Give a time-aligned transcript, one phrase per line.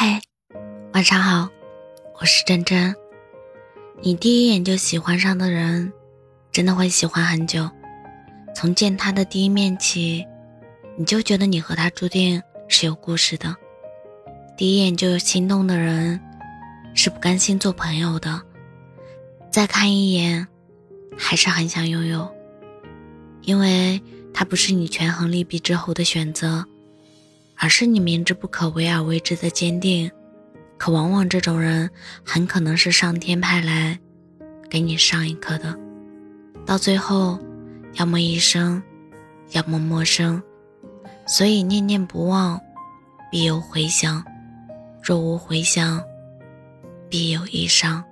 [0.00, 0.20] 嗨，
[0.92, 1.48] 晚上好，
[2.20, 2.94] 我是真真。
[4.00, 5.92] 你第一眼就喜欢上的人，
[6.52, 7.68] 真的会喜欢很久。
[8.54, 10.24] 从见他的第一面起，
[10.96, 13.56] 你就觉得你和他注定是有故事的。
[14.56, 16.20] 第一眼就有心动的人，
[16.94, 18.40] 是不甘心做朋友的。
[19.50, 20.46] 再看一眼，
[21.16, 22.32] 还是很想拥有，
[23.42, 24.00] 因为
[24.32, 26.64] 他不是你权衡利弊之后的选择。
[27.58, 30.10] 而是你明知不可为而为之的坚定，
[30.76, 31.90] 可往往这种人
[32.24, 33.98] 很可能是上天派来
[34.70, 35.76] 给你上一课的，
[36.64, 37.38] 到最后，
[37.94, 38.82] 要么一生，
[39.50, 40.40] 要么陌生。
[41.26, 42.58] 所以念念不忘，
[43.30, 44.22] 必有回响；
[45.02, 46.02] 若无回响，
[47.10, 48.02] 必有一伤。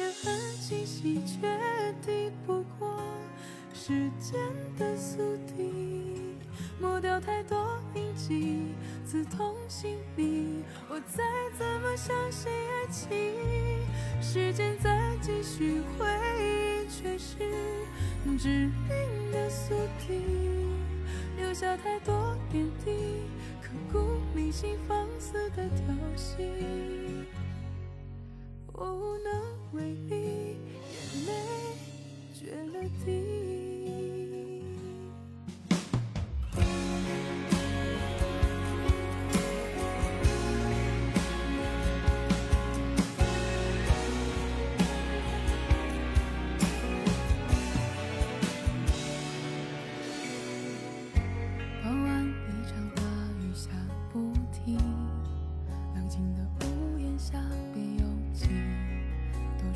[0.00, 3.02] 回忆虽然很清晰，却抵不过
[3.74, 4.40] 时间
[4.78, 6.36] 的速递，
[6.80, 10.64] 抹掉太多印记，刺痛心里。
[10.88, 11.22] 我再
[11.58, 13.10] 怎么相信爱情，
[14.22, 16.06] 时间在继续，回
[16.38, 17.36] 忆却是
[18.38, 18.48] 致
[18.88, 20.22] 命的宿敌。
[21.36, 23.24] 留下太多点滴，
[23.60, 23.98] 刻骨
[24.34, 26.44] 铭心，放肆的挑衅，
[28.80, 29.30] 无能
[29.72, 30.56] 为力，
[30.90, 31.30] 眼泪
[32.34, 33.69] 决了堤。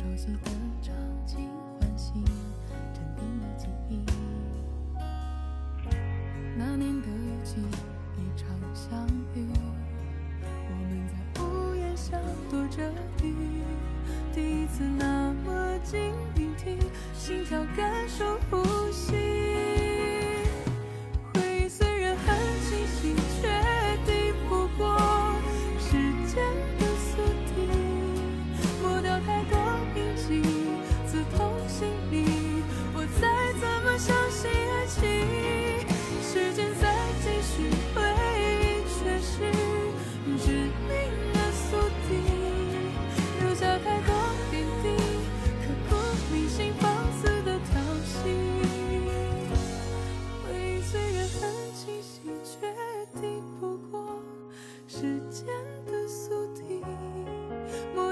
[0.00, 0.38] 熟悉的
[0.80, 0.94] 场
[1.26, 1.46] 景
[1.78, 2.24] 唤醒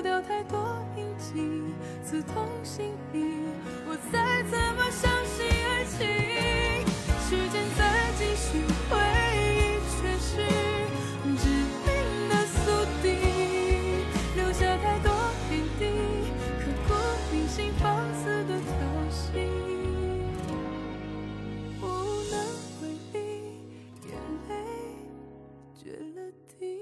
[0.03, 0.59] 掉太多
[0.97, 1.63] 印记，
[2.05, 3.25] 刺痛心底。
[3.87, 6.07] 我再怎么相信爱情，
[7.27, 7.81] 时间在
[8.17, 8.97] 继续，回
[9.35, 9.37] 忆
[9.97, 10.31] 却是
[11.37, 11.49] 致
[11.85, 11.89] 命
[12.29, 12.57] 的宿
[13.03, 13.07] 敌。
[14.37, 15.11] 留下太多
[15.49, 15.83] 点滴，
[16.61, 16.91] 刻骨
[17.33, 18.71] 铭心，放肆的挑
[19.11, 19.27] 衅。
[21.81, 21.83] 无
[22.31, 22.35] 能
[22.83, 23.17] 为力，
[24.07, 24.11] 眼
[24.49, 24.53] 泪
[25.75, 26.19] 决了
[26.59, 26.78] 堤。